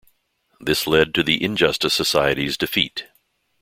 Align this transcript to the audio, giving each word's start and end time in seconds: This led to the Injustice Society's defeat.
This 0.59 0.87
led 0.87 1.13
to 1.13 1.21
the 1.21 1.43
Injustice 1.43 1.93
Society's 1.93 2.57
defeat. 2.57 3.05